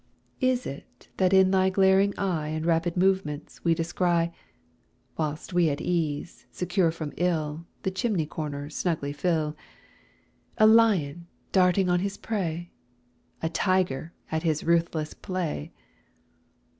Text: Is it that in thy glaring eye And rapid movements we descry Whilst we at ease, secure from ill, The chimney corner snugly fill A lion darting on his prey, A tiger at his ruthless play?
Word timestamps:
Is 0.39 0.65
it 0.65 1.09
that 1.17 1.31
in 1.31 1.51
thy 1.51 1.69
glaring 1.69 2.17
eye 2.17 2.47
And 2.47 2.65
rapid 2.65 2.97
movements 2.97 3.63
we 3.63 3.75
descry 3.75 4.31
Whilst 5.15 5.53
we 5.53 5.69
at 5.69 5.79
ease, 5.79 6.47
secure 6.49 6.89
from 6.89 7.13
ill, 7.17 7.67
The 7.83 7.91
chimney 7.91 8.25
corner 8.25 8.71
snugly 8.71 9.13
fill 9.13 9.55
A 10.57 10.65
lion 10.65 11.27
darting 11.51 11.87
on 11.87 11.99
his 11.99 12.17
prey, 12.17 12.71
A 13.43 13.49
tiger 13.49 14.11
at 14.31 14.41
his 14.41 14.63
ruthless 14.63 15.13
play? 15.13 15.71